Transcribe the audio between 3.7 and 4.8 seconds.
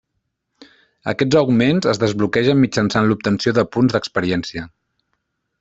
punts d'experiència.